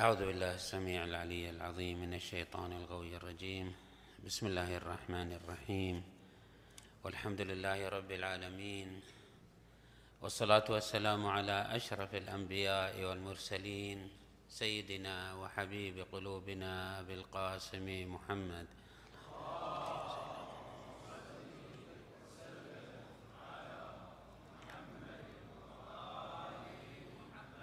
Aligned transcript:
أعوذ 0.00 0.16
بالله 0.16 0.54
السميع 0.54 1.04
العلي 1.04 1.50
العظيم 1.50 2.00
من 2.00 2.14
الشيطان 2.14 2.72
الغوي 2.72 3.16
الرجيم. 3.16 3.74
بسم 4.24 4.46
الله 4.46 4.76
الرحمن 4.76 5.32
الرحيم. 5.32 6.02
والحمد 7.04 7.40
لله 7.40 7.88
رب 7.88 8.10
العالمين. 8.10 9.00
والصلاة 10.22 10.64
والسلام 10.70 11.26
على 11.26 11.76
أشرف 11.76 12.14
الأنبياء 12.14 13.04
والمرسلين 13.04 14.08
سيدنا 14.48 15.34
وحبيب 15.34 16.06
قلوبنا 16.12 17.00
أبي 17.00 17.14
القاسم 17.14 18.14
محمد 18.14 18.66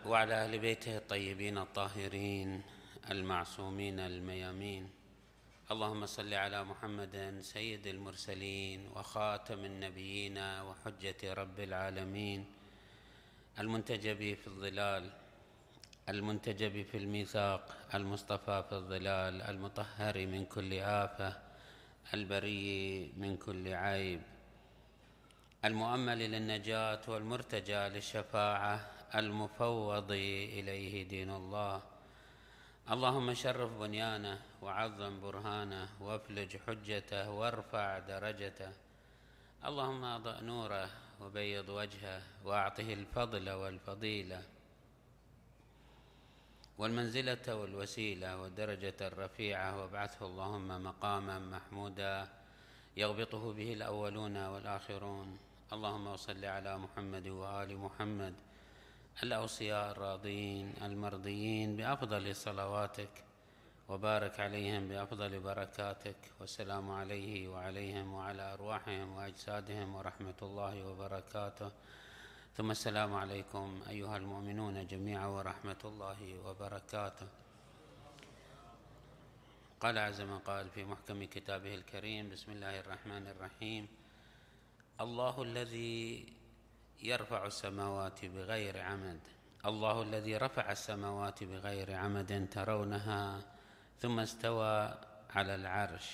وعلى 0.08 0.34
أهل 0.34 0.60
بيته 0.60 0.98
الطيبين 0.98 1.58
الطاهرين 1.58 2.62
المعصومين 3.12 4.00
الميامين. 4.00 4.90
اللهم 5.72 6.06
صل 6.06 6.34
على 6.34 6.64
محمد 6.64 7.40
سيد 7.42 7.88
المرسلين 7.88 8.88
وخاتم 8.96 9.66
النبيين 9.66 10.38
وحجة 10.38 11.34
رب 11.34 11.60
العالمين. 11.60 12.46
المنتجب 13.60 14.18
في 14.18 14.48
الظلال 14.48 15.12
المنتجب 16.10 16.86
في 16.86 16.98
الميثاق 16.98 17.78
المصطفى 17.94 18.64
في 18.70 18.76
الظلال 18.76 19.42
المطهر 19.42 20.28
من 20.28 20.46
كل 20.46 20.74
آفة 20.80 21.38
البري 22.14 23.12
من 23.18 23.38
كل 23.38 23.74
عيب 23.74 24.22
المؤمل 25.66 26.20
للنجاة 26.20 27.02
والمرتجى 27.08 27.82
للشفاعة. 27.88 28.97
المفوض 29.16 30.12
إليه 30.12 31.08
دين 31.08 31.30
الله. 31.30 31.82
اللهم 32.92 33.34
شرف 33.34 33.72
بنيانه 33.72 34.42
وعظم 34.62 35.20
برهانه 35.22 35.90
وافلج 36.02 36.58
حجته 36.58 37.30
وارفع 37.30 38.00
درجته. 38.00 38.72
اللهم 39.66 40.04
اضأ 40.04 40.42
نوره 40.42 40.90
وبيض 41.22 41.70
وجهه 41.70 42.22
وأعطه 42.46 42.94
الفضل 42.94 43.50
والفضيلة 43.50 44.44
والمنزلة 46.78 47.56
والوسيلة 47.56 48.42
والدرجة 48.42 49.00
الرفيعة. 49.02 49.82
وابعثه 49.82 50.26
اللهم 50.26 50.84
مقاما 50.84 51.40
محمودا 51.40 52.28
يغبطه 52.98 53.54
به 53.54 53.74
الأولون 53.74 54.38
والآخرون. 54.48 55.38
اللهم 55.74 56.16
صل 56.18 56.46
على 56.46 56.78
محمد 56.78 57.28
وآل 57.28 57.78
محمد 57.78 58.47
الأوصياء 59.24 59.92
الراضين 59.92 60.74
المرضيين 60.82 61.76
بأفضل 61.76 62.36
صلواتك 62.36 63.10
وبارك 63.90 64.40
عليهم 64.40 64.88
بأفضل 64.88 65.40
بركاتك 65.40 66.16
والسلام 66.40 66.92
عليه 66.92 67.48
وعليهم 67.48 68.14
وعلى 68.14 68.54
أرواحهم 68.54 69.16
وأجسادهم 69.16 69.96
ورحمة 69.96 70.40
الله 70.42 70.88
وبركاته. 70.88 71.72
ثم 72.58 72.72
السلام 72.72 73.16
عليكم 73.16 73.82
أيها 73.90 74.18
المؤمنون 74.18 74.88
جميعا 74.88 75.28
ورحمة 75.28 75.82
الله 75.86 76.40
وبركاته. 76.46 77.28
قال 79.80 79.98
عز 79.98 80.22
من 80.22 80.40
قال 80.40 80.70
في 80.70 80.86
محكم 80.86 81.24
كتابه 81.24 81.76
الكريم 81.76 82.30
بسم 82.30 82.52
الله 82.52 82.80
الرحمن 82.80 83.28
الرحيم. 83.28 83.88
الله 85.02 85.44
الذي 85.44 86.26
يرفع 87.04 87.46
السماوات 87.46 88.26
بغير 88.26 88.82
عمد. 88.82 89.20
الله 89.66 90.02
الذي 90.02 90.38
رفع 90.38 90.72
السماوات 90.72 91.44
بغير 91.44 91.94
عمد 91.96 92.48
ترونها 92.52 93.42
ثم 94.00 94.20
استوى 94.20 94.98
على 95.30 95.56
العرش 95.56 96.08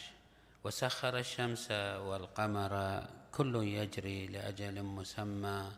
وسخر 0.63 1.17
الشمس 1.17 1.71
والقمر 1.71 3.03
كل 3.31 3.55
يجري 3.55 4.27
لأجل 4.27 4.83
مسمى. 4.83 5.71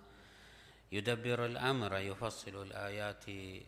يدبر 0.91 1.45
الأمر 1.45 1.97
يفصل 1.97 2.61
الآيات 2.61 3.25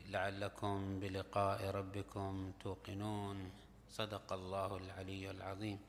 لعلكم 0.09 0.99
بلقاء 0.99 1.69
ربكم 1.69 2.51
توقنون. 2.63 3.51
صدق 3.89 4.33
الله 4.33 4.77
العلي 4.77 5.31
العظيم. 5.31 5.79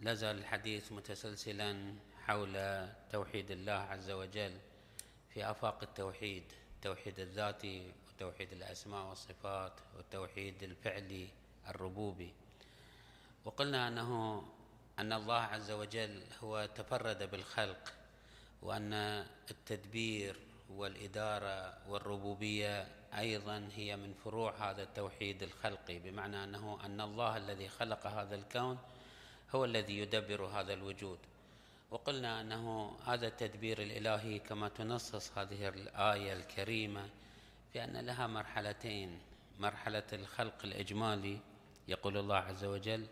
لازال 0.00 0.38
الحديث 0.38 0.92
متسلسلا. 0.92 1.94
حول 2.30 2.86
توحيد 3.12 3.50
الله 3.50 3.72
عز 3.72 4.10
وجل 4.10 4.54
في 5.34 5.50
آفاق 5.50 5.78
التوحيد 5.82 6.44
التوحيد 6.76 7.20
الذاتي 7.20 7.92
وتوحيد 8.08 8.52
الأسماء 8.52 9.06
والصفات 9.06 9.72
والتوحيد 9.96 10.62
الفعلي 10.62 11.28
الربوبي. 11.68 12.32
وقلنا 13.44 13.88
أنه 13.88 14.42
أن 14.98 15.12
الله 15.12 15.40
عز 15.40 15.70
وجل 15.70 16.22
هو 16.42 16.68
تفرد 16.74 17.30
بالخلق 17.30 17.92
وأن 18.62 18.92
التدبير 19.50 20.36
والإدارة 20.70 21.78
والربوبية 21.88 22.88
أيضا 23.18 23.68
هي 23.74 23.96
من 23.96 24.14
فروع 24.24 24.70
هذا 24.70 24.82
التوحيد 24.82 25.42
الخلقي 25.42 25.98
بمعنى 25.98 26.44
أنه 26.44 26.78
أن 26.84 27.00
الله 27.00 27.36
الذي 27.36 27.68
خلق 27.68 28.06
هذا 28.06 28.34
الكون 28.34 28.78
هو 29.54 29.64
الذي 29.64 29.98
يدبر 29.98 30.44
هذا 30.46 30.72
الوجود. 30.72 31.18
وقلنا 31.90 32.40
أنه 32.40 32.96
هذا 33.06 33.26
التدبير 33.26 33.82
الإلهي 33.82 34.38
كما 34.38 34.68
تنصص 34.68 35.38
هذه 35.38 35.68
الآية 35.68 36.32
الكريمة 36.32 37.08
بان 37.74 37.96
لها 37.96 38.26
مرحلتين. 38.26 39.20
مرحلة 39.58 40.02
الخلق 40.12 40.64
الإجمالي 40.64 41.38
يقول 41.88 42.16
الله 42.16 42.36
عز 42.36 42.64
وجل 42.64 43.06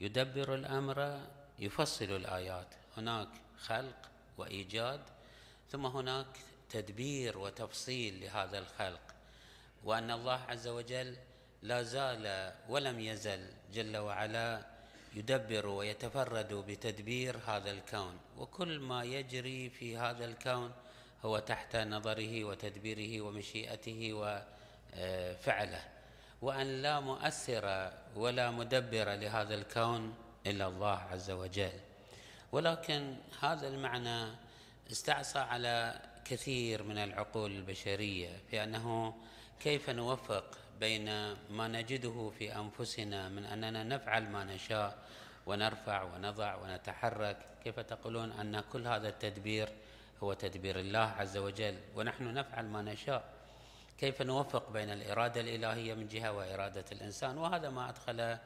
يدبر 0.00 0.54
الأمر 0.54 1.20
يفصل 1.58 2.04
الآيات. 2.04 2.74
هناك 2.96 3.28
خلق 3.58 4.10
وإيجاد 4.38 5.00
ثم 5.70 5.86
هناك 5.86 6.38
تدبير 6.70 7.38
وتفصيل 7.38 8.20
لهذا 8.20 8.58
الخلق. 8.58 9.14
وأن 9.84 10.10
الله 10.10 10.40
عز 10.48 10.68
وجل 10.68 11.16
لا 11.62 11.82
زال 11.82 12.54
ولم 12.68 13.00
يزل 13.00 13.46
جل 13.72 13.96
وعلا 13.96 14.71
يدبر 15.14 15.66
ويتفرد 15.66 16.54
بتدبير 16.54 17.36
هذا 17.46 17.70
الكون 17.70 18.18
وكل 18.38 18.78
ما 18.78 19.04
يجري 19.04 19.70
في 19.70 19.96
هذا 19.96 20.24
الكون 20.24 20.72
هو 21.24 21.38
تحت 21.38 21.76
نظره 21.76 22.44
وتدبيره 22.44 23.20
ومشيئته 23.20 24.12
وفعله. 24.12 25.84
وأن 26.42 26.82
لا 26.82 27.00
مؤثر 27.00 27.92
ولا 28.16 28.50
مدبر 28.50 29.14
لهذا 29.14 29.54
الكون 29.54 30.14
إلا 30.46 30.66
الله 30.66 30.98
عز 30.98 31.30
وجل. 31.30 31.80
ولكن 32.52 33.16
هذا 33.40 33.68
المعنى 33.68 34.34
استعصى 34.92 35.38
على 35.38 36.00
كثير 36.24 36.82
من 36.82 36.98
العقول 36.98 37.50
البشرية 37.52 38.40
في 38.50 38.64
انه 38.64 39.14
كيف 39.60 39.90
نوفق 39.90 40.58
بين 40.82 41.06
ما 41.50 41.68
نجده 41.68 42.32
في 42.38 42.56
أنفسنا 42.56 43.28
من 43.28 43.44
أننا 43.44 43.84
نفعل 43.84 44.22
ما 44.28 44.44
نشاء 44.44 44.98
ونرفع 45.46 46.02
ونضع 46.02 46.54
ونتحرك. 46.54 47.38
كيف 47.64 47.80
تقولون 47.80 48.32
أن 48.32 48.60
كل 48.60 48.86
هذا 48.86 49.08
التدبير 49.08 49.68
هو 50.22 50.32
تدبير 50.32 50.80
الله 50.80 51.08
عز 51.18 51.36
وجل 51.36 51.76
ونحن 51.96 52.34
نفعل 52.34 52.66
ما 52.66 52.82
نشاء؟ 52.82 53.22
كيف 53.98 54.22
نوفق 54.22 54.70
بين 54.70 54.90
الإرادة 54.90 55.40
الإلهية 55.40 55.94
من 55.94 56.08
جهة 56.08 56.32
وإرادة 56.32 56.84
الإنسان؟ 56.92 57.38
وهذا 57.38 57.70
ما 57.70 57.88
أدخل 57.88 58.38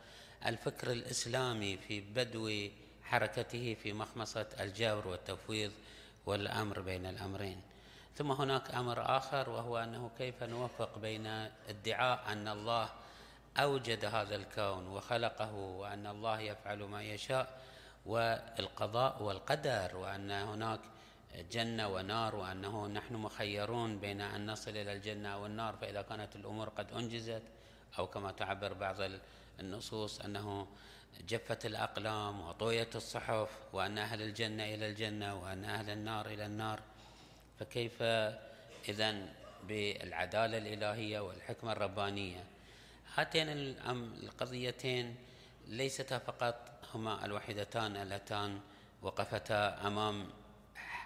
الفكر 0.46 0.92
الإسلامي 0.92 1.76
في 1.76 2.00
بدو 2.00 2.68
حركته 3.02 3.76
في 3.82 3.92
مخمصة 3.92 4.46
الجبر 4.60 5.08
والتفويض 5.08 5.72
والأمر 6.26 6.80
بين 6.80 7.06
الأمرين. 7.06 7.60
ثم 8.16 8.32
هناك 8.32 8.74
أمر 8.74 9.16
آخر 9.16 9.50
وهو 9.50 9.78
أنه 9.78 10.10
كيف 10.18 10.42
نوفق 10.42 10.98
بين 10.98 11.26
ادعاء 11.68 12.32
أن 12.32 12.48
الله 12.48 12.88
أوجد 13.56 14.04
هذا 14.04 14.36
الكون 14.36 14.86
وخلقه 14.86 15.54
وأن 15.54 16.06
الله 16.06 16.40
يفعل 16.40 16.82
ما 16.82 17.02
يشاء 17.02 17.60
والقضاء 18.06 19.22
والقدر 19.22 19.96
وأن 19.96 20.30
هناك 20.30 20.80
جنة 21.52 21.88
ونار 21.88 22.36
وأنه 22.36 22.86
نحن 22.86 23.14
مخيرون 23.14 23.98
بين 23.98 24.20
أن 24.20 24.50
نصل 24.50 24.70
إلى 24.70 24.92
الجنة 24.92 25.28
أو 25.28 25.46
النار 25.46 25.76
فإذا 25.76 26.02
كانت 26.02 26.36
الأمور 26.36 26.68
قد 26.68 26.92
أنجزت 26.92 27.42
أو 27.98 28.06
كما 28.06 28.32
تعبر 28.32 28.72
بعض 28.72 28.96
النصوص 29.60 30.20
أنه 30.20 30.66
جفت 31.28 31.66
الأقلام 31.66 32.40
وطويت 32.40 32.96
الصحف 32.96 33.48
وأن 33.72 33.98
أهل 33.98 34.22
الجنة 34.22 34.64
إلى 34.64 34.88
الجنة 34.88 35.42
وأن 35.42 35.64
أهل 35.64 35.90
النار 35.90 36.26
إلى 36.26 36.46
النار 36.46 36.80
فكيف 37.60 38.02
اذا 38.88 39.28
بالعدالة 39.68 40.58
الإلهية 40.58 41.20
والحكمة 41.20 41.72
الربانية؟ 41.72 42.44
هاتين 43.14 43.48
القضيتين 43.48 45.16
ليستا 45.66 46.18
فقط 46.18 46.70
هما 46.94 47.24
الوحيدتان 47.24 47.96
اللتان 47.96 48.60
وقفتا 49.02 49.86
أمام 49.86 50.30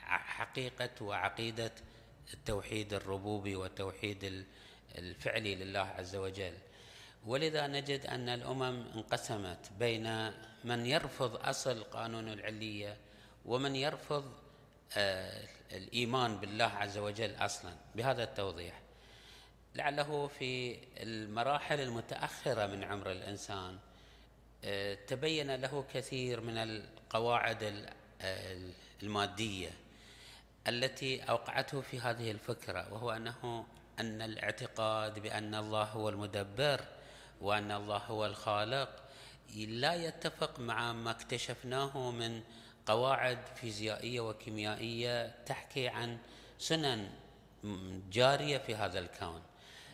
حقيقة 0.08 0.91
وعقيدة 1.00 1.73
التوحيد 2.35 2.94
الربوبي 2.94 3.56
والتوحيد 3.56 4.44
الفعلي 4.99 5.55
لله 5.55 5.81
عز 5.81 6.17
وجل. 6.17 6.55
ولذا 7.26 7.67
نجد 7.67 8.06
أن 8.06 8.29
الأمم 8.29 8.85
انقسمت 8.94 9.70
بين 9.79 10.32
من 10.64 10.87
يرفض 10.87 11.37
أصل 11.37 11.85
قانون 11.85 12.29
العلية 12.29 12.96
ومن 13.44 13.76
يرفض 13.76 14.32
الإيمان 15.72 16.37
بالله 16.37 16.64
عز 16.64 16.98
وجل 16.98 17.34
أصلا 17.38 17.72
بهذا 17.94 18.25
التوضيح. 18.25 18.81
لعله 19.75 20.26
في 20.26 20.78
المراحل 20.96 21.81
المتأخرة 21.81 22.66
من 22.66 22.84
عمر 22.84 23.10
الإنسان 23.10 23.78
آه، 24.64 24.94
تبين 24.94 25.54
له 25.54 25.84
كثير 25.94 26.40
من 26.40 26.56
القواعد 26.58 27.88
المادية 29.02 29.70
التي 30.66 31.22
أوقعته 31.22 31.81
في 31.81 32.00
هذه 32.00 32.31
الفكرة 32.31 32.93
وهو 32.93 33.10
أنه 33.10 33.66
أن 34.00 34.22
الاعتقاد 34.22 35.19
بأن 35.19 35.54
الله 35.54 35.84
هو 35.84 36.08
المدبر 36.08 36.84
وأن 37.40 37.72
الله 37.72 37.96
هو 37.96 38.26
الخالق 38.26 38.88
لا 39.56 39.94
يتفق 39.94 40.60
مع 40.60 40.93
ما 40.93 41.10
اكتشفناه 41.10 42.10
من 42.10 42.43
قواعد 42.90 43.38
فيزيائية 43.54 44.20
وكيميائية 44.20 45.34
تحكي 45.46 45.88
عن 45.88 46.19
سنن 46.58 47.10
جارية 48.10 48.58
في 48.58 48.75
هذا 48.75 48.98
الكون. 48.98 49.42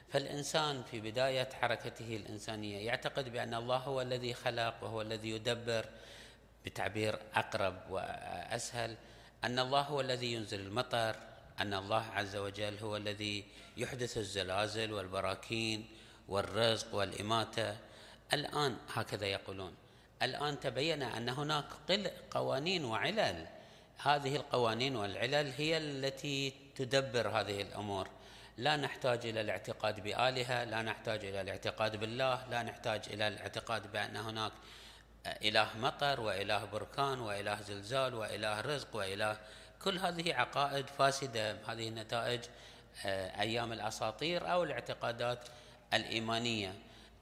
فالإنسان 0.09 0.83
في 0.83 1.01
بداية 1.01 1.49
حركته 1.61 2.17
الإنسانية 2.17 2.87
يعتقد 2.87 3.29
بأن 3.29 3.55
الله 3.55 3.77
هو 3.77 4.01
الذي 4.01 4.35
خلق 4.35 4.75
وهو 4.83 5.03
الذي 5.03 5.31
يدبر 5.31 5.87
بتعبير 6.65 7.19
أقرب 7.35 7.77
وأسهل 7.91 8.97
أن 9.45 9.59
الله 9.59 9.81
هو 9.81 10.01
الذي 10.01 10.33
ينزل 10.33 10.61
المطر 10.61 11.17
أن 11.61 11.75
الله 11.75 12.05
عز 12.05 12.37
وجل 12.37 12.79
هو 12.79 12.97
الذي 12.97 13.45
يحدث 13.77 14.19
الزلازل 14.19 14.93
والبراكين 14.93 15.89
والرزق 16.29 16.95
والإماتة. 16.95 17.77
الآن 18.33 18.77
هكذا 18.93 19.27
يقولون. 19.27 19.75
الآن 20.23 20.61
تبين 20.61 21.03
أن 21.03 21.29
هناك 21.29 21.65
قوانين 22.31 22.85
وعلل. 22.85 23.47
هذه 23.99 24.37
القوانين 24.37 24.97
والعلل 24.97 25.53
هي 25.57 25.77
التي 25.77 26.55
تدبر 26.77 27.29
هذه 27.29 27.63
الأمور. 27.63 28.09
لا 28.59 28.77
نحتاج 28.77 29.27
إلى 29.27 29.41
الاعتقاد 29.41 30.01
بآلهة 30.01 30.65
لا 30.65 30.83
نحتاج 30.83 31.25
إلى 31.25 31.41
الاعتقاد 31.41 31.97
بالله 31.97 32.47
لا 32.51 32.63
نحتاج 32.63 33.03
إلى 33.07 33.29
الاعتقاد 33.29 33.93
بأن 33.93 34.17
هناك 34.17 34.53
إله 35.27 35.69
مطر 35.79 36.21
وإله 36.21 36.65
بركان 36.65 37.21
وإله 37.21 37.63
زلزال 37.63 38.15
وإله 38.15 38.61
رزق 38.61 38.97
وإله 38.97 39.37
كل 39.83 39.99
هذه 39.99 40.35
عقائد 40.35 40.87
فاسدة. 40.87 41.57
هذه 41.69 41.89
نتائج 41.89 42.41
آه، 43.07 43.41
أيام 43.41 43.73
الأساطير 43.73 44.53
أو 44.53 44.65
الاعتقادات 44.65 45.39
الإيمانية. 45.95 46.75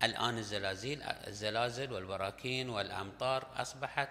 الآن 0.04 0.38
الزلازل 0.38 1.02
الزلازل 1.02 1.92
والبراكين 1.92 2.70
والأمطار 2.70 3.46
أصبحت 3.56 4.08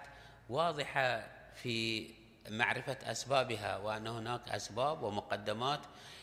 واضحة 0.48 1.26
في 1.54 2.08
معرفة 2.48 2.96
أسبابها 3.02 3.76
وأن 3.76 4.06
هناك 4.06 4.48
أسباب 4.48 5.02
ومقدمات 5.02 5.80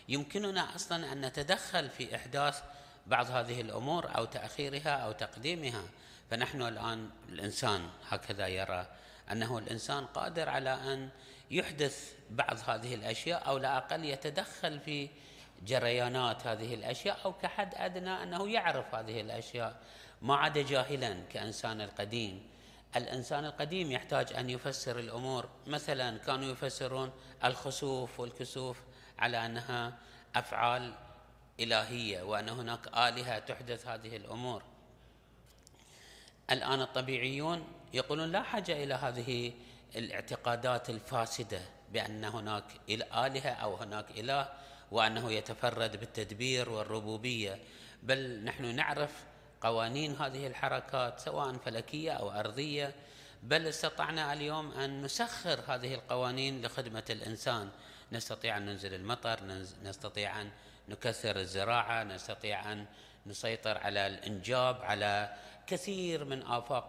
يمكننا 0.10 0.76
أصلا 0.76 1.12
أن 1.12 1.26
نتدخل 1.26 1.90
في 1.90 2.16
إحداث 2.16 2.64
بعض 3.08 3.32
هذه 3.32 3.62
الأمور 3.62 4.18
أو 4.18 4.26
تأخيرها 4.26 4.90
أو 4.90 5.12
تقديمها. 5.12 5.84
فنحن 6.32 6.62
الآن 6.62 7.10
الإنسان 7.30 7.90
هكذا 8.10 8.48
يرى 8.48 8.88
أنه 9.32 9.58
الإنسان 9.58 10.06
قادر 10.06 10.50
على 10.50 10.70
أن 10.70 11.10
يحدث 11.52 12.14
بعض 12.30 12.58
هذه 12.70 12.96
الأشياء 12.96 13.48
أو 13.48 13.58
لا 13.58 13.78
أقل 13.78 14.06
يتدخل 14.06 14.80
في 14.80 15.10
جريانات 15.66 16.48
هذه 16.48 16.74
الأشياء 16.74 17.20
أو 17.26 17.34
كحد 17.34 17.76
أدنى 17.76 18.24
أنه 18.24 18.50
يعرف 18.50 18.96
هذه 18.96 19.22
الأشياء. 19.22 19.82
ما 20.22 20.36
عاد 20.36 20.58
جاهلا 20.58 21.22
كإنسان 21.30 21.82
القديم. 21.82 22.50
الإنسان 22.96 23.46
القديم 23.46 23.92
يحتاج 23.92 24.34
أن 24.34 24.50
يفسر 24.50 25.00
الأمور. 25.00 25.50
مثلا 25.68 26.18
كانوا 26.18 26.52
يفسرون 26.52 27.12
الخسوف 27.44 28.20
والكسوف 28.20 28.78
على 29.20 29.46
أنها 29.46 29.98
أفعال 30.36 30.94
إلهية 31.60 32.22
وأن 32.22 32.50
هناك 32.50 32.88
آلهة 32.88 33.40
تحدث 33.40 33.88
هذه 33.88 34.16
الأمور. 34.16 34.64
الآن 36.52 36.82
الطبيعيون 36.82 37.68
يقولون 37.94 38.32
لا 38.32 38.42
حاجة 38.42 38.84
إلى 38.84 38.94
هذه 38.94 39.54
الاعتقادات 39.96 40.90
الفاسدة. 40.90 41.62
بأن 41.92 42.26
هناك 42.26 42.64
آلهة 42.90 43.50
أو 43.50 43.76
هناك 43.76 44.06
إله 44.12 44.50
وأنه 44.92 45.32
يتفرد 45.32 46.00
بالتدبير 46.00 46.70
والربوبية. 46.70 47.60
بل 48.04 48.44
نحن 48.44 48.76
نعرف 48.76 49.24
قوانين 49.62 50.16
هذه 50.16 50.48
الحركات 50.48 51.20
سواء 51.20 51.54
فلكية 51.54 52.12
أو 52.12 52.32
أرضية. 52.32 52.94
بل 53.44 53.68
استطعنا 53.68 54.34
اليوم 54.34 54.72
أن 54.72 55.02
نسخر 55.02 55.60
هذه 55.68 55.94
القوانين 55.94 56.66
لخدمة 56.66 57.04
الإنسان. 57.10 57.70
نستطيع 58.12 58.58
أن 58.58 58.66
ننزل 58.66 58.94
المطر 58.94 59.40
نستطيع 59.84 60.42
أن 60.42 60.50
نكثر 60.90 61.40
الزراعة 61.40 62.04
نستطيع 62.04 62.72
أن 62.72 62.86
نسيطر 63.26 63.78
على 63.78 64.08
الإنجاب 64.08 64.82
على 64.82 65.36
كثير 65.68 66.26
من 66.26 66.44
آفاق 66.44 66.88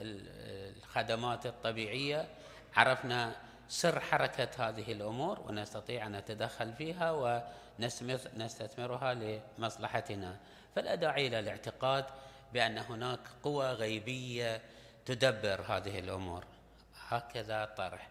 الخدمات 0.00 1.46
الطبيعية. 1.46 2.28
عرفنا 2.76 3.36
سر 3.68 4.00
حركة 4.00 4.68
هذه 4.68 4.92
الأمور 4.92 5.40
ونستطيع 5.40 6.06
أن 6.06 6.12
نتدخل 6.12 6.72
فيها 6.72 7.40
ونستثمرها 7.78 9.14
لمصلحتنا. 9.14 10.36
فلا 10.74 10.94
داعي 10.94 11.26
إلى 11.26 11.38
الاعتقاد 11.38 12.04
بأن 12.52 12.78
هناك 12.78 13.20
قوى 13.42 13.66
غيبية 13.72 14.62
تدبر 15.06 15.64
هذه 15.68 15.98
الأمور. 15.98 16.44
هكذا 17.08 17.64
طرح. 17.64 18.08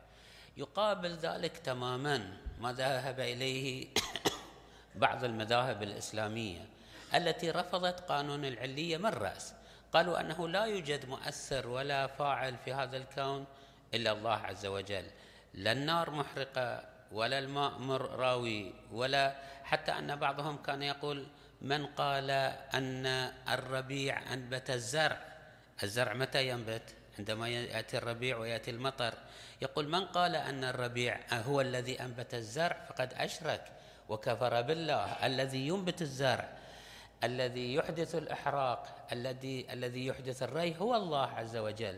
يقابل 0.58 1.16
ذلك 1.16 1.58
تماما 1.58 2.38
ما 2.60 2.74
ذهب 2.74 3.20
إليه 3.20 3.88
بعض 4.96 5.24
المذاهب 5.24 5.84
الإسلامية 5.84 6.66
التي 7.16 7.52
رفضت 7.52 8.00
قانون 8.00 8.46
العلية 8.46 8.98
من 8.98 9.10
رأس. 9.10 9.54
قالوا 9.94 10.20
أنه 10.20 10.48
لا 10.50 10.66
يوجد 10.66 11.10
مؤثر 11.10 11.68
ولا 11.68 12.08
فاعل 12.08 12.58
في 12.58 12.74
هذا 12.74 12.98
الكون 12.98 13.46
إلا 13.94 14.12
الله 14.12 14.34
عز 14.36 14.66
وجل. 14.66 15.06
لا 15.54 15.72
النار 15.72 16.12
محرقة 16.12 16.84
ولا 17.12 17.40
الماء 17.40 17.82
راوي 18.16 18.74
ولا 18.92 19.36
حتى 19.64 19.92
أن 19.92 20.16
بعضهم 20.16 20.58
كان 20.58 20.82
يقول 20.82 21.28
من 21.62 21.86
قال 21.86 22.32
أن 22.74 23.06
الربيع 23.50 24.34
أنبت 24.34 24.70
الزرع 24.70 25.22
الزرع 25.84 26.14
متى 26.14 26.48
ينبت؟ 26.48 26.96
عندما 27.20 27.50
يأتي 27.50 27.98
الربيع 27.98 28.38
ويأتي 28.38 28.72
المطر. 28.72 29.14
يقول 29.62 29.90
من 29.90 30.06
قال 30.06 30.36
أن 30.36 30.64
الربيع 30.64 31.20
هو 31.34 31.62
الذي 31.62 32.02
أنبت 32.02 32.34
الزرع 32.34 32.86
فقد 32.90 33.14
أشرك 33.14 33.72
وكفر 34.10 34.62
بالله 34.62 35.26
الذي 35.26 35.68
ينبت 35.68 36.02
الزرع 36.02 36.50
الذي 37.24 37.74
يحدث 37.74 38.16
الإحراق 38.16 39.08
الذي 39.12 39.74
الذي 39.74 40.06
يحدث 40.06 40.44
الري 40.44 40.76
هو 40.80 40.96
الله 40.96 41.28
عز 41.28 41.58
وجل. 41.58 41.98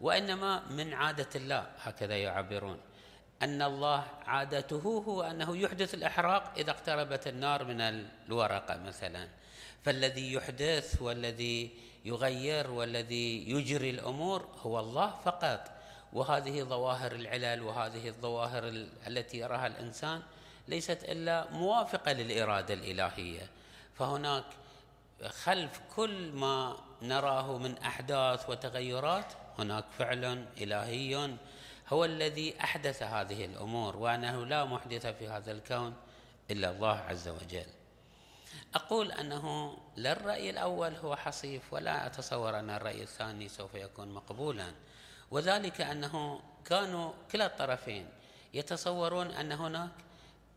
وإنما 0.00 0.62
من 0.70 0.94
عادة 0.94 1.28
الله 1.34 1.66
هكذا 1.82 2.16
يعبرون. 2.16 2.80
أن 3.44 3.62
الله 3.62 4.04
عادته 4.26 5.04
هو 5.08 5.22
أنه 5.22 5.56
يحدث 5.56 5.94
الإحراق 5.94 6.52
إذا 6.56 6.70
اقتربت 6.70 7.26
النار 7.26 7.64
من 7.64 7.80
الورقة 7.80 8.76
مثلا. 8.76 9.28
فالذي 9.84 10.32
يحدث 10.32 11.02
والذي 11.02 11.70
يغير 12.04 12.70
والذي 12.70 13.50
يجري 13.50 13.90
الأمور 13.90 14.48
هو 14.62 14.80
الله 14.80 15.14
فقط. 15.24 15.70
وهذه 16.12 16.62
ظواهر 16.62 17.12
العلل 17.12 17.62
وهذه 17.62 18.08
الظواهر 18.08 18.68
التي 19.06 19.38
يراها 19.38 19.66
الإنسان 19.66 20.22
ليست 20.68 21.04
إلا 21.04 21.50
موافقة 21.50 22.12
للإرادة 22.12 22.74
الإلهية. 22.74 23.50
فهناك 23.94 24.44
خلف 25.28 25.80
كل 25.96 26.32
ما 26.32 26.76
نراه 27.02 27.58
من 27.58 27.78
أحداث 27.78 28.50
وتغيرات 28.50 29.32
هناك 29.58 29.84
فعل 29.98 30.46
إلهي 30.58 31.36
هو 31.88 32.04
الذي 32.04 32.60
أحدث 32.60 33.02
هذه 33.02 33.44
الأمور 33.44 33.96
وأنه 33.96 34.46
لا 34.46 34.64
محدث 34.64 35.06
في 35.06 35.28
هذا 35.28 35.52
الكون 35.52 35.94
إلا 36.50 36.70
الله 36.70 36.96
عز 36.96 37.28
وجل. 37.28 37.66
أقول 38.74 39.12
أنه 39.12 39.76
لا 39.96 40.12
الرأي 40.12 40.50
الأول 40.50 40.94
هو 40.94 41.16
حصيف 41.16 41.72
ولا 41.72 42.06
أتصور 42.06 42.58
أن 42.58 42.70
الرأي 42.70 43.02
الثاني 43.02 43.48
سوف 43.48 43.74
يكون 43.74 44.08
مقبولا. 44.08 44.72
وذلك 45.30 45.80
أنه 45.80 46.40
كانوا 46.64 47.12
كلا 47.32 47.46
الطرفين 47.46 48.08
يتصورون 48.54 49.26
أن 49.26 49.52
هناك 49.52 49.90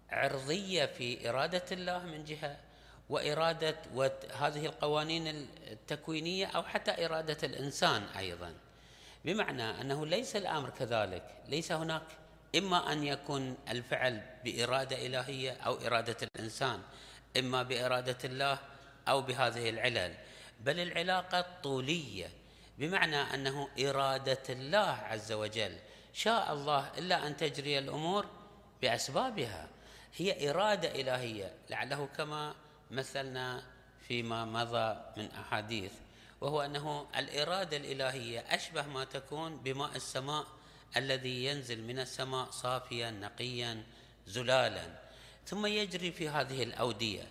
عرضية 0.09 0.85
في 0.85 1.29
إرادة 1.29 1.63
الله 1.71 1.99
من 1.99 2.23
جهة 2.23 2.57
وإرادة 3.09 3.75
هذه 4.39 4.65
القوانين 4.65 5.27
التكوينية 5.71 6.45
أو 6.45 6.63
حتى 6.63 7.05
إرادة 7.05 7.37
الإنسان 7.43 8.03
أيضا. 8.03 8.53
بمعنى 9.27 9.81
أنه 9.81 10.05
ليس 10.05 10.35
الأمر 10.35 10.69
كذلك 10.69 11.23
ليس 11.47 11.71
هناك 11.71 12.03
إما 12.55 12.91
أن 12.91 13.03
يكون 13.03 13.57
الفعل 13.69 14.21
بإرادة 14.43 15.05
إلهية 15.05 15.51
أو 15.51 15.73
إرادة 15.73 16.17
الإنسان 16.23 16.81
إما 17.39 17.63
بإرادة 17.63 18.17
الله 18.23 18.59
أو 19.07 19.21
بهذه 19.21 19.69
العلل 19.69 20.15
بل 20.59 20.79
العلاقة 20.79 21.39
الطوليه 21.39 22.29
بمعنى 22.77 23.15
أنه 23.15 23.69
إرادة 23.79 24.43
الله 24.49 24.89
عز 25.11 25.31
وجل. 25.31 25.75
شاء 26.13 26.53
الله 26.53 26.91
إلا 26.97 27.27
أن 27.27 27.37
تجري 27.37 27.79
الأمور 27.79 28.25
بأسبابها. 28.81 29.67
هي 30.15 30.49
إرادة 30.49 31.01
إلهية 31.01 31.53
لعله 31.69 32.09
كما 32.17 32.55
مثلنا 32.91 33.63
فيما 34.07 34.45
مضى 34.45 34.99
من 35.17 35.31
أحاديث. 35.31 35.91
وهو 36.41 36.61
أنه 36.61 37.07
الإرادة 37.17 37.77
الإلهية 37.77 38.39
أشبه 38.39 38.87
ما 38.87 39.03
تكون 39.03 39.57
بماء 39.57 39.95
السماء 39.95 40.45
الذي 40.97 41.45
ينزل 41.45 41.83
من 41.83 41.99
السماء 41.99 42.51
صافيا 42.51 43.11
نقيا 43.11 43.83
زلالا. 44.27 44.99
ثم 45.45 45.65
يجري 45.65 46.11
في 46.11 46.29
هذه 46.29 46.63
الأودية 46.63 47.23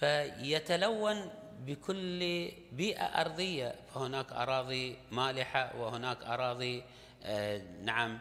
فيتلون 0.00 1.30
بكل 1.66 2.52
بيئة 2.72 3.04
أرضية. 3.04 3.74
فهناك 3.94 4.32
أراضي 4.32 4.96
مالحة 5.10 5.76
وهناك 5.76 6.22
أراضي 6.22 6.84
آه، 7.22 7.62
نعم 7.82 8.18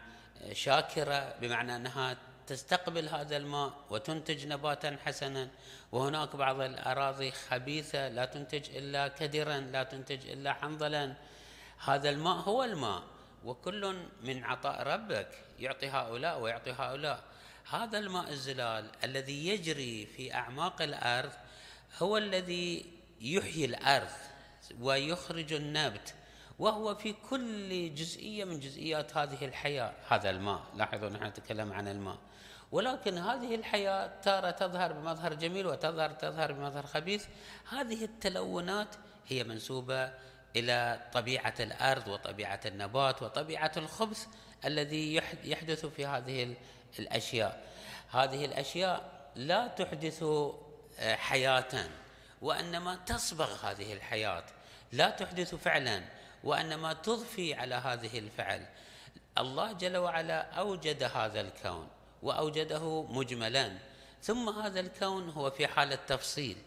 شاكرة 0.52 1.36
بمعنى 1.42 1.76
أنها 1.76 2.18
تستقبل 2.48 3.10
هذا 3.10 3.38
الماء 3.38 3.74
وتنتج 3.90 4.48
نباتا 4.48 4.98
حسنا. 5.06 5.50
وهناك 5.92 6.36
بعض 6.36 6.62
الأراضي 6.62 7.32
خبيثة 7.32 8.10
لا 8.10 8.26
تنتج 8.26 8.76
إلا 8.76 9.08
كدرا 9.08 9.60
لا 9.60 9.84
تنتج 9.84 10.30
إلا 10.30 10.54
حنظلا. 10.54 11.16
هذا 11.86 12.10
الماء 12.10 12.36
هو 12.36 12.64
الماء 12.64 13.04
وكل 13.46 13.96
من 14.24 14.44
عطاء 14.44 14.84
ربك 14.84 15.30
يعطي 15.60 15.90
هؤلاء 15.90 16.40
ويعطي 16.40 16.72
هؤلاء. 16.72 17.24
هذا 17.70 17.98
الماء 17.98 18.30
الزلال 18.30 18.92
الذي 19.04 19.48
يجري 19.48 20.06
في 20.06 20.34
أعماق 20.34 20.82
الأرض 20.82 21.32
هو 22.02 22.18
الذي 22.18 22.86
يحيي 23.22 23.66
الأرض 23.66 24.12
ويخرج 24.80 25.54
النبت. 25.54 26.14
وهو 26.60 26.96
في 26.96 27.14
كل 27.30 27.96
جزئية 27.96 28.46
من 28.46 28.60
جزئيات 28.60 29.18
هذه 29.18 29.46
الحياة 29.46 29.94
هذا 30.10 30.30
الماء. 30.30 30.64
لاحظوا 30.76 31.10
نحن 31.10 31.24
نتكلم 31.24 31.74
عن 31.74 31.88
الماء. 31.88 32.18
ولكن 32.72 33.18
هذه 33.18 33.56
الحياة 33.56 34.22
تارة 34.22 34.52
تظهر 34.52 34.94
بمظهر 34.94 35.34
جميل 35.34 35.68
وتظهر 35.68 36.10
تظهر 36.10 36.52
بمظهر 36.52 36.86
خبيث. 36.86 37.26
هذه 37.70 38.04
التلونات 38.06 38.96
هي 39.28 39.44
منسوبة 39.44 40.14
إلى 40.56 41.10
طبيعة 41.14 41.54
الأرض 41.60 42.08
وطبيعة 42.08 42.60
النبات 42.66 43.22
وطبيعة 43.22 43.72
الخبث 43.78 44.28
الذي 44.66 45.16
يحدث 45.44 45.86
في 45.86 46.06
هذه 46.06 46.56
الأشياء. 47.00 47.64
هذه 48.12 48.46
الأشياء 48.46 49.12
لا 49.36 49.68
تحدث 49.68 50.24
آه، 51.00 51.16
حياة 51.16 51.90
وإنما 52.42 52.96
تصبغ 52.96 53.66
هذه 53.66 53.94
الحياة. 53.94 54.44
لا 54.92 55.10
تحدث 55.10 55.56
فعلا. 55.56 56.04
وإنما 56.44 56.94
تضفي 56.94 57.54
على 57.54 57.76
هذه 57.76 58.20
الفعل. 58.20 58.66
الله 59.38 59.72
جل 59.72 59.98
وعلا 59.98 60.42
أوجد 60.42 61.04
هذا 61.04 61.42
الكون 61.42 61.88
وأوجده 62.22 63.04
مجملا. 63.04 63.78
ثم 64.22 64.50
هذا 64.50 64.80
الكون 64.80 65.30
هو 65.30 65.52
في 65.52 65.68
حاله 65.68 65.96
تفصيل 65.96 66.58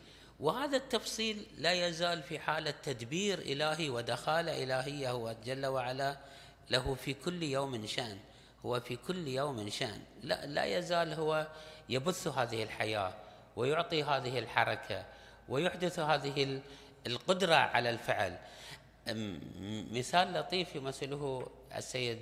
وهذا 0.41 0.77
التفصيل 0.77 1.47
لا 1.59 1.73
يزال 1.73 2.23
في 2.23 2.39
حاله 2.39 2.75
تدبير 2.83 3.39
إلهي 3.39 3.91
ودخاله 3.91 4.63
الهيه 4.65 5.11
هو 5.11 5.37
جل 5.45 5.67
وعلا 5.67 6.17
له 6.71 6.95
في 6.95 7.15
كل 7.15 7.43
يوم 7.43 7.87
شأن. 7.87 8.19
هو 8.67 8.81
في 8.81 8.97
كل 8.97 9.29
يوم 9.29 9.71
شأن. 9.71 10.01
لا 10.23 10.47
لا 10.47 10.65
يزال 10.65 11.13
هو 11.13 11.47
يبث 11.89 12.29
هذه 12.29 12.63
الحياة 12.63 13.15
ويعطي 13.57 14.03
هذه 14.03 14.39
الحركة 14.39 15.05
ويحدث 15.49 15.99
هذه 15.99 16.61
القدرة 17.07 17.55
على 17.55 17.91
الفعل. 17.91 18.39
مثال 19.93 20.33
لطيف 20.33 20.75
يمثله 20.75 21.51
السيد 21.77 22.19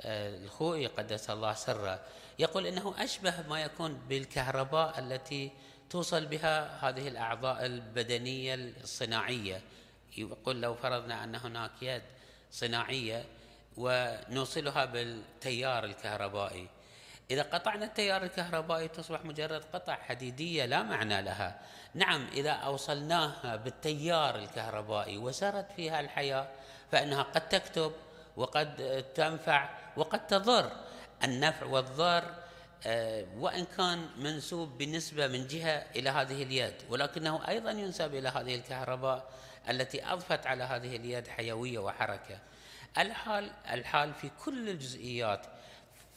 آه، 0.00 0.36
الخوئي 0.36 0.86
قدس 0.86 1.30
الله 1.30 1.52
سره. 1.52 2.00
يقول 2.38 2.66
إنه 2.66 2.94
أشبه 2.98 3.48
ما 3.48 3.62
يكون 3.62 3.94
بالكهرباء 4.08 4.98
التي 4.98 5.50
توصل 5.90 6.26
بها 6.26 6.88
هذه 6.88 7.08
الأعضاء 7.08 7.66
البدنية 7.66 8.54
الصناعية. 8.54 9.62
يقول 10.16 10.62
لو 10.62 10.74
فرضنا 10.74 11.24
أن 11.24 11.34
هناك 11.34 11.82
يد 11.82 12.02
صناعية 12.50 13.24
ونوصلها 13.76 14.84
بالتيار 14.84 15.84
الكهربائي. 15.84 16.68
إذا 17.30 17.42
قطعنا 17.42 17.84
التيار 17.84 18.22
الكهربائي 18.22 18.88
تصبح 18.88 19.24
مجرد 19.24 19.64
قطع 19.72 19.94
حديدية 19.94 20.64
لا 20.64 20.82
معنى 20.82 21.22
لها. 21.22 21.60
نعم 21.94 22.26
إذا 22.32 22.50
أوصلناها 22.50 23.56
بالتيار 23.56 24.36
الكهربائي 24.36 25.18
وسرت 25.18 25.66
فيها 25.76 26.00
الحياة 26.00 26.48
فإنها 26.92 27.22
قد 27.22 27.48
تكتب 27.48 27.92
وقد 28.36 29.04
تنفع 29.14 29.68
وقد 29.96 30.26
تضر. 30.26 30.72
النفع 31.24 31.66
والضر 31.66 32.34
آه، 32.86 33.26
وإن 33.38 33.64
كان 33.76 34.08
منسوب 34.16 34.78
بنسبة 34.78 35.26
من 35.26 35.46
جهة 35.46 35.86
إلى 35.96 36.10
هذه 36.10 36.42
اليد 36.42 36.74
ولكنه 36.88 37.48
أيضا 37.48 37.70
ينسب 37.70 38.14
إلى 38.14 38.28
هذه 38.28 38.54
الكهرباء 38.54 39.30
التي 39.68 40.04
أضفت 40.12 40.46
على 40.46 40.64
هذه 40.64 40.96
اليد 40.96 41.28
حيوية 41.28 41.78
وحركة. 41.78 42.38
الحال 42.98 43.50
الحال 43.70 44.14
في 44.14 44.30
كل 44.44 44.68
الجزئيات 44.68 45.46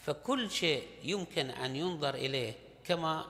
فكل 0.09 0.51
شيء 0.51 0.83
يمكن 1.03 1.49
أن 1.49 1.75
ينظر 1.75 2.15
إليه 2.15 2.53
كما 2.83 3.25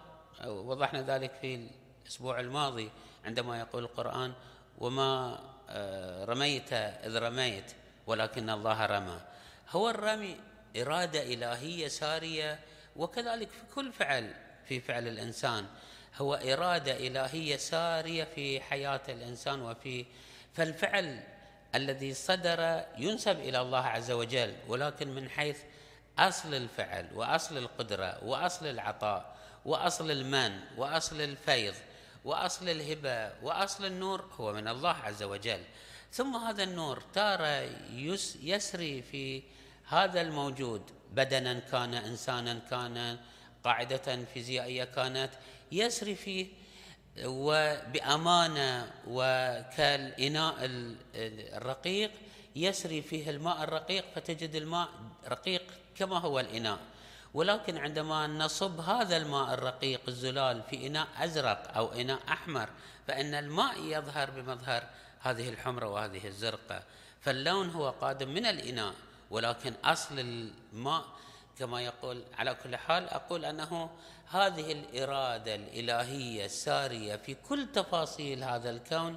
وضحنا 0.46 1.02
ذلك 1.02 1.32
في 1.42 1.68
الأسبوع 2.04 2.40
الماضي 2.40 2.90
عندما 3.26 3.60
يقول 3.60 3.84
القرآن 3.84 4.34
وما 4.78 5.40
آه، 5.70 6.26
رميت 6.26 6.74
إذ 6.74 7.18
رميت 7.20 7.72
ولكن 8.08 8.50
الله 8.50 8.86
رمى. 8.86 9.22
هو 9.70 9.90
الرمي 9.90 10.38
إرادة 10.78 11.24
إلهية 11.24 11.88
سارية 11.88 12.60
وكذلك 12.96 13.50
في 13.50 13.76
كل 13.76 13.92
فعل 13.92 14.34
في 14.68 14.80
فعل 14.80 15.08
الإنسان. 15.08 15.66
هو 16.18 16.34
إرادة 16.34 17.08
إلهية 17.08 17.58
سارية 17.58 18.24
في 18.24 18.62
حياة 18.62 19.02
الإنسان 19.10 19.62
وفي 19.62 20.06
فالفعل 20.54 21.24
الذي 21.76 22.14
صدر 22.14 22.86
ينسب 22.98 23.40
إلى 23.40 23.62
الله 23.62 23.86
عز 23.86 24.12
وجل 24.12 24.54
ولكن 24.68 25.16
من 25.16 25.30
حيث 25.30 25.58
أصل 26.20 26.54
الفعل 26.54 27.10
وأصل 27.14 27.58
القدرة 27.58 28.24
وأصل 28.24 28.66
العطاء 28.66 29.38
وأصل 29.66 30.12
المن 30.12 30.60
وأصل 30.78 31.22
الفيض 31.22 31.76
وأصل 32.26 32.70
الهبة 32.70 33.32
وأصل 33.44 33.86
النور 33.86 34.26
هو 34.38 34.54
من 34.54 34.68
الله 34.68 34.96
عز 34.96 35.24
وجل. 35.24 35.64
ثم 36.12 36.36
هذا 36.36 36.64
النور 36.64 37.04
تارة 37.14 37.70
يسري 38.42 39.02
في 39.02 39.44
هذا 39.88 40.22
الموجود. 40.22 40.92
بدنا 41.12 41.60
كان 41.60 41.94
انسانا 41.94 42.60
كان 42.70 43.18
قاعدة 43.64 44.26
فيزيائية 44.34 44.84
كانت. 44.84 45.30
يسري 45.72 46.16
فيه 46.16 46.48
وبأمانة 47.24 48.92
وكالإناء 49.08 50.56
الرقيق. 51.58 52.12
يسري 52.56 53.02
فيه 53.02 53.30
الماء 53.30 53.64
الرقيق 53.64 54.06
فتجد 54.16 54.56
الماء 54.56 54.90
رقيق 55.28 55.64
كما 56.00 56.18
هو 56.18 56.40
الإناء. 56.40 56.80
ولكن 57.34 57.78
عندما 57.78 58.28
نصب 58.28 58.80
هذا 58.80 59.18
الماء 59.18 59.54
الرقيق 59.54 60.02
الزلال 60.08 60.64
في 60.70 60.88
إناء 60.88 61.08
أزرق 61.18 61.78
أو 61.78 61.94
إناء 61.94 62.20
أحمر 62.30 62.70
فإن 63.08 63.34
الماء 63.34 63.80
يظهر 63.80 64.30
بمظهر 64.30 64.84
هذه 65.22 65.50
الحمرة 65.50 65.88
وهذه 65.88 66.28
الزرقاء 66.28 66.84
فاللون 67.22 67.70
هو 67.70 67.90
قادم 67.90 68.30
من 68.30 68.46
الإناء 68.46 68.94
ولكن 69.30 69.74
أصل 69.84 70.20
الماء 70.20 71.06
كما 71.60 71.82
يقول 71.82 72.24
على 72.38 72.56
كل 72.64 72.76
حال 72.76 73.10
أقول 73.10 73.46
أنه 73.46 73.90
هذه 74.30 74.72
الإرادة 74.72 75.56
الإلهية 75.56 76.46
السارية 76.46 77.16
في 77.16 77.34
كل 77.34 77.68
تفاصيل 77.74 78.44
هذا 78.44 78.70
الكون 78.70 79.16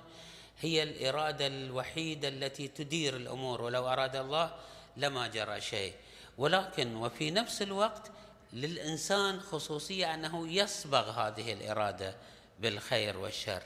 هي 0.60 0.82
الإرادة 0.82 1.46
الوحيدة 1.46 2.28
التي 2.28 2.68
تدير 2.68 3.16
الأمور. 3.16 3.62
ولو 3.62 3.88
أراد 3.88 4.16
الله 4.16 4.54
لما 4.96 5.26
جرى 5.26 5.60
شيء. 5.60 5.94
ولكن 6.38 6.96
وفي 6.96 7.30
نفس 7.30 7.62
الوقت 7.62 8.10
للإنسان 8.52 9.40
خصوصية 9.40 10.14
أنه 10.14 10.48
يصبغ 10.48 11.10
هذه 11.10 11.52
الإرادة 11.52 12.14
بالخير 12.60 13.18
والشر. 13.18 13.62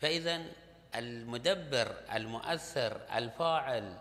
فإذا 0.00 0.42
المدبر 0.94 1.94
المؤثر 2.14 3.00
الفاعل 3.16 3.98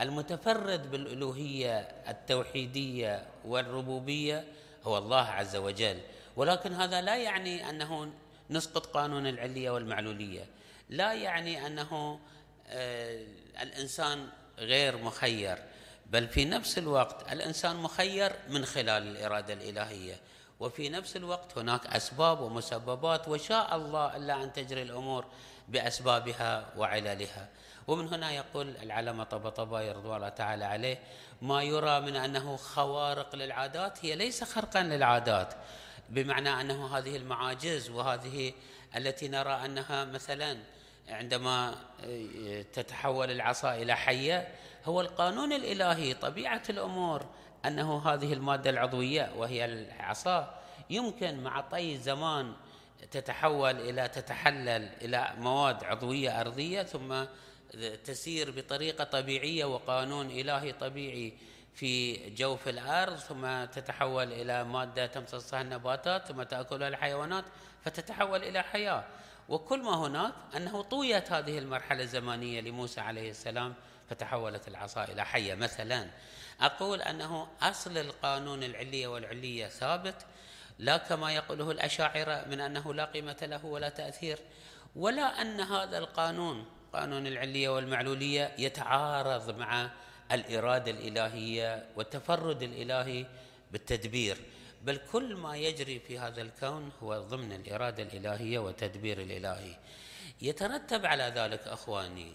المتفرد 0.00 0.90
بالألوهية 0.90 1.78
التوحيدية 2.08 3.26
والربوبية 3.44 4.44
هو 4.84 4.98
الله 4.98 5.24
عز 5.24 5.56
وجل. 5.56 6.00
ولكن 6.36 6.72
هذا 6.72 7.00
لا 7.00 7.16
يعني 7.16 7.70
أنه 7.70 8.12
نسقط 8.50 8.86
قانون 8.86 9.26
العلية 9.26 9.70
والمعلولية. 9.70 10.44
لا 10.90 11.12
يعني 11.12 11.66
أنه 11.66 12.20
آه، 12.68 13.24
الإنسان 13.62 14.28
غير 14.58 14.96
مخير. 14.96 15.58
بل 16.06 16.28
في 16.28 16.44
نفس 16.44 16.78
الوقت 16.78 17.32
الإنسان 17.32 17.76
مخير 17.76 18.32
من 18.48 18.64
خلال 18.64 19.02
الإرادة 19.02 19.54
الإلهية. 19.54 20.20
وفي 20.60 20.88
نفس 20.88 21.16
الوقت 21.16 21.58
هناك 21.58 21.86
أسباب 21.86 22.40
ومسببات 22.40 23.28
وشاء 23.28 23.76
الله 23.76 24.16
ألا 24.16 24.42
أن 24.42 24.52
تجري 24.52 24.82
الأمور 24.82 25.24
بأسبابها 25.68 26.66
وعللها. 26.76 27.48
ومن 27.86 28.08
هنا 28.08 28.32
يقول 28.32 28.76
العلامة 28.82 29.24
طبطبائي 29.24 29.92
رضوان 29.92 30.16
الله 30.16 30.28
تعالى 30.28 30.64
عليه 30.64 30.98
ما 31.42 31.62
يرى 31.62 32.00
من 32.00 32.16
أنه 32.16 32.56
خوارق 32.56 33.36
للعادات 33.36 34.04
هي 34.04 34.14
ليس 34.14 34.44
خرقا 34.44 34.82
للعادات. 34.82 35.54
بمعنى 36.08 36.60
أنه 36.60 36.98
هذه 36.98 37.16
المعاجز 37.16 37.90
وهذه 37.90 38.52
التي 38.96 39.28
نرى 39.28 39.52
أنها 39.64 40.04
مثلا 40.04 40.58
عندما 41.08 41.74
تتحول 42.72 43.30
العصا 43.30 43.74
إلى 43.74 43.96
حية 43.96 44.48
هو 44.84 45.00
القانون 45.00 45.52
الإلهي 45.52 46.14
طبيعة 46.14 46.62
الأمور 46.70 47.26
أنه 47.64 48.08
هذه 48.08 48.32
المادة 48.32 48.70
العضوية 48.70 49.32
وهي 49.36 49.64
العصا 49.64 50.58
يمكن 50.90 51.42
مع 51.42 51.60
طي 51.60 51.94
الزمان 51.94 52.52
تتحول 53.10 53.80
إلى 53.80 54.08
تتحلل 54.08 54.88
إلى 55.02 55.32
مواد 55.38 55.84
عضوية 55.84 56.40
أرضية 56.40 56.82
ثم 56.82 57.24
تسير 58.04 58.50
بطريقة 58.50 59.04
طبيعية 59.04 59.64
وقانون 59.64 60.30
إلهي 60.30 60.72
طبيعي 60.72 61.32
في 61.74 62.16
جوف 62.30 62.68
الأرض 62.68 63.16
ثم 63.16 63.64
تتحول 63.64 64.32
إلى 64.32 64.64
مادة 64.64 65.06
تمتصها 65.06 65.60
النباتات 65.60 66.28
ثم 66.28 66.42
تأكلها 66.42 66.88
الحيوانات 66.88 67.44
فتتحول 67.84 68.42
إلى 68.44 68.62
حياة. 68.62 69.04
وكل 69.48 69.82
ما 69.82 69.94
هناك 69.94 70.32
أنه 70.56 70.82
طويت 70.82 71.32
هذه 71.32 71.58
المرحلة 71.58 72.02
الزمنية 72.02 72.60
لموسى 72.60 73.00
عليه 73.00 73.30
السلام 73.30 73.74
فتحولت 74.14 74.68
العصا 74.68 75.04
إلى 75.04 75.24
حية. 75.24 75.54
مثلا 75.54 76.10
أقول 76.60 77.02
أنه 77.02 77.48
أصل 77.62 77.98
القانون 77.98 78.62
العلية 78.62 79.06
والعلية 79.06 79.66
ثابت 79.66 80.26
لا 80.78 80.96
كما 80.96 81.32
يقوله 81.32 81.70
الأشاعرة 81.70 82.44
من 82.50 82.60
أنه 82.60 82.94
لا 82.94 83.04
قيمة 83.04 83.36
له 83.42 83.64
ولا 83.66 83.88
تأثير 83.88 84.38
ولا 84.96 85.40
أن 85.42 85.60
هذا 85.60 85.98
القانون 85.98 86.64
قانون 86.92 87.26
العلية 87.26 87.68
والمعلولية 87.68 88.52
يتعارض 88.58 89.58
مع 89.58 89.90
الإرادة 90.32 90.90
الإلهية 90.90 91.86
والتفرد 91.96 92.62
الإلهي 92.62 93.26
بالتدبير. 93.70 94.36
بل 94.82 94.96
كل 95.12 95.34
ما 95.34 95.56
يجري 95.56 95.98
في 96.00 96.18
هذا 96.18 96.42
الكون 96.42 96.92
هو 97.02 97.18
ضمن 97.18 97.52
الإرادة 97.52 98.02
الإلهية 98.02 98.58
والتدبير 98.58 99.20
الإلهي. 99.20 99.76
يترتب 100.42 101.06
على 101.06 101.32
ذلك 101.36 101.60
أخواني 101.60 102.32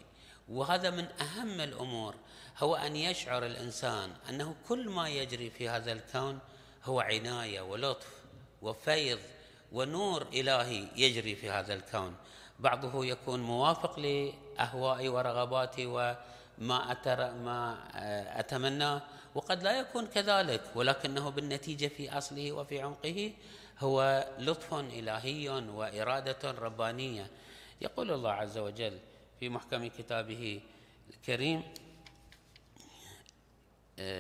وهذا 0.49 0.89
من 0.89 1.07
أهم 1.21 1.61
الأمور 1.61 2.15
هو 2.57 2.75
أن 2.75 2.95
يشعر 2.95 3.45
الإنسان 3.45 4.11
أنه 4.29 4.55
كل 4.69 4.89
ما 4.89 5.09
يجري 5.09 5.49
في 5.49 5.69
هذا 5.69 5.91
الكون 5.91 6.39
هو 6.85 6.99
عناية 6.99 7.61
ولطف 7.61 8.07
وفيض 8.61 9.19
ونور 9.71 10.21
إلهي 10.33 10.87
يجري 10.95 11.35
في 11.35 11.49
هذا 11.49 11.73
الكون. 11.73 12.15
بعضه 12.59 13.05
يكون 13.05 13.39
موافق 13.39 13.99
لأهوائي 13.99 15.09
ورغباتي 15.09 15.85
وما 15.85 16.91
أتر 16.91 17.33
ما 17.33 17.77
أتمناه 18.39 19.01
وقد 19.35 19.63
لا 19.63 19.79
يكون 19.79 20.05
كذلك 20.05 20.61
ولكنه 20.75 21.29
بالنتيجة 21.29 21.87
في 21.87 22.17
أصله 22.17 22.51
وفي 22.51 22.81
عمقه 22.81 23.33
هو 23.79 24.27
لطف 24.39 24.73
إلهي 24.73 25.49
وإرادة 25.49 26.51
ربانية. 26.51 27.27
يقول 27.81 28.11
الله 28.11 28.31
عز 28.31 28.57
وجل 28.57 28.99
في 29.39 29.49
محكم 29.49 29.87
كتابه 29.87 30.61
الكريم. 31.09 31.63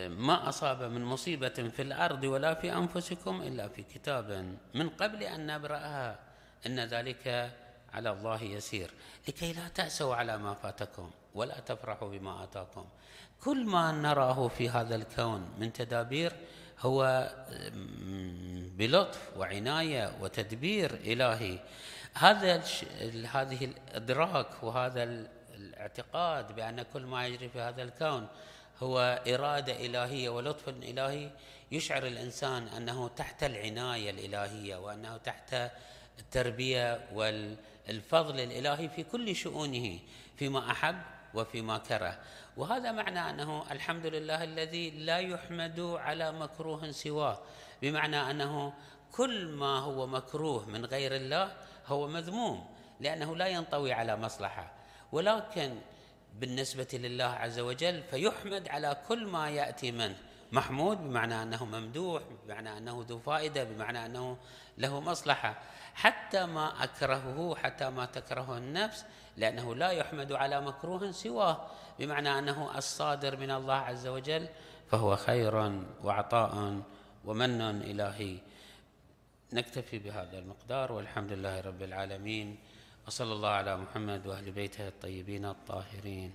ما 0.07 0.49
أصاب 0.49 0.83
من 0.83 1.05
مصيبة 1.05 1.49
في 1.49 1.81
الأرض 1.81 2.23
ولا 2.23 2.53
في 2.53 2.73
أنفسكم 2.73 3.41
إلا 3.41 3.67
في 3.67 3.83
كتاب 3.83 4.57
من 4.73 4.89
قبل 4.89 5.23
أن 5.23 5.47
نبرأها 5.47 6.19
إن 6.65 6.79
ذلك 6.79 7.53
على 7.93 8.09
الله 8.09 8.43
يسير. 8.43 8.91
لكي 9.27 9.53
لا 9.53 9.67
تأسوا 9.67 10.15
على 10.15 10.37
ما 10.37 10.53
فاتكم 10.53 11.11
ولا 11.35 11.59
تفرحوا 11.59 12.09
بما 12.09 12.43
آتاكم. 12.43 12.85
كل 13.43 13.65
ما 13.65 13.91
نراه 13.91 14.47
في 14.47 14.69
هذا 14.69 14.95
الكون 14.95 15.49
من 15.57 15.73
تدابير 15.73 16.33
هو 16.79 17.29
بلطف 18.77 19.37
وعناية 19.37 20.13
وتدبير 20.21 20.93
إلهي. 20.93 21.59
هذا 22.13 22.63
هذه 23.31 23.65
الإدراك 23.65 24.63
وهذا 24.63 25.27
الاعتقاد 25.55 26.55
بأن 26.55 26.81
كل 26.93 27.01
ما 27.01 27.27
يجري 27.27 27.49
في 27.49 27.59
هذا 27.59 27.83
الكون 27.83 28.27
هو 28.83 29.23
إرادة 29.27 29.85
إلهية 29.85 30.29
ولطف 30.29 30.69
إلهي 30.69 31.29
يشعر 31.71 32.07
الإنسان 32.07 32.67
أنه 32.67 33.07
تحت 33.07 33.43
العناية 33.43 34.09
الإلهية 34.09 34.75
وأنه 34.75 35.17
تحت 35.17 35.55
التربية 36.19 37.07
والفضل 37.13 38.39
الإلهي 38.39 38.89
في 38.89 39.03
كل 39.03 39.35
شؤونه 39.35 39.99
فيما 40.37 40.71
أحب 40.71 40.95
وفيما 41.33 41.77
كره. 41.77 42.19
وهذا 42.57 42.91
معنى 42.91 43.29
أنه 43.29 43.71
الحمد 43.71 44.05
لله 44.05 44.43
الذي 44.43 44.89
لا 44.89 45.17
يحمد 45.17 45.79
على 45.79 46.31
مكروه 46.31 46.91
سواه 46.91 47.39
بمعنى 47.81 48.31
أنه 48.31 48.73
كل 49.11 49.47
ما 49.47 49.79
هو 49.79 50.07
مكروه 50.07 50.65
من 50.69 50.85
غير 50.85 51.15
الله 51.15 51.53
هو 51.87 52.07
مذموم 52.07 52.65
لأنه 52.99 53.35
لا 53.35 53.47
ينطوي 53.47 53.93
على 53.93 54.17
مصلحة. 54.17 54.71
ولكن 55.11 55.75
بالنسبة 56.35 56.87
لله 56.93 57.25
عز 57.25 57.59
وجل 57.59 58.03
فيحمد 58.03 58.67
على 58.67 58.97
كل 59.07 59.27
ما 59.27 59.49
يأتي 59.49 59.91
منه. 59.91 60.17
محمود 60.51 60.97
بمعنى 60.97 61.43
أنه 61.43 61.65
ممدوح 61.65 62.23
بمعنى 62.45 62.77
أنه 62.77 63.05
ذو 63.07 63.19
فائدة 63.19 63.63
بمعنى 63.63 64.05
أنه 64.05 64.37
له 64.77 64.99
مصلحة. 64.99 65.61
حتى 65.95 66.45
ما 66.45 66.83
أكرهه 66.83 67.55
حتى 67.55 67.89
ما 67.89 68.05
تكرهه 68.05 68.57
النفس 68.57 69.05
لأنه 69.37 69.75
لا 69.75 69.89
يحمد 69.89 70.31
على 70.31 70.61
مكروه 70.61 71.11
سواه. 71.11 71.67
بمعنى 71.99 72.39
أنه 72.39 72.77
الصادر 72.77 73.37
من 73.37 73.51
الله 73.51 73.73
عز 73.73 74.07
وجل 74.07 74.47
فهو 74.91 75.15
خير 75.15 75.81
وعطاء 76.03 76.81
ومن 77.25 77.61
إلهي. 77.61 78.37
نكتفي 79.53 79.99
بهذا 79.99 80.39
المقدار 80.39 80.91
والحمد 80.91 81.31
لله 81.31 81.61
رب 81.61 81.81
العالمين 81.81 82.57
وصلى 83.07 83.33
الله 83.33 83.49
على 83.49 83.77
محمد 83.77 84.27
وأهل 84.27 84.51
بيته 84.51 84.87
الطيبين 84.87 85.45
الطاهرين. 85.45 86.31